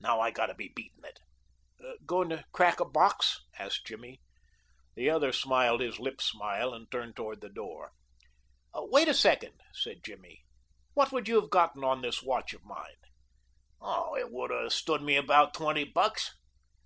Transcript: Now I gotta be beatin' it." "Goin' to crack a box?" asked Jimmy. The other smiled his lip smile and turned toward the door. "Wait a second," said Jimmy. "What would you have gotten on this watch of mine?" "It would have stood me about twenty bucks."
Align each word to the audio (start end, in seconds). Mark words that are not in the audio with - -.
Now 0.00 0.20
I 0.20 0.30
gotta 0.30 0.52
be 0.52 0.68
beatin' 0.76 1.02
it." 1.02 1.20
"Goin' 2.04 2.28
to 2.28 2.44
crack 2.52 2.78
a 2.78 2.84
box?" 2.84 3.40
asked 3.58 3.86
Jimmy. 3.86 4.20
The 4.96 5.08
other 5.08 5.32
smiled 5.32 5.80
his 5.80 5.98
lip 5.98 6.20
smile 6.20 6.74
and 6.74 6.90
turned 6.90 7.16
toward 7.16 7.40
the 7.40 7.48
door. 7.48 7.92
"Wait 8.74 9.08
a 9.08 9.14
second," 9.14 9.62
said 9.72 10.04
Jimmy. 10.04 10.42
"What 10.92 11.10
would 11.10 11.26
you 11.26 11.40
have 11.40 11.48
gotten 11.48 11.82
on 11.84 12.02
this 12.02 12.22
watch 12.22 12.52
of 12.52 12.62
mine?" 12.66 13.00
"It 14.18 14.30
would 14.30 14.50
have 14.50 14.74
stood 14.74 15.00
me 15.00 15.16
about 15.16 15.54
twenty 15.54 15.84
bucks." 15.84 16.34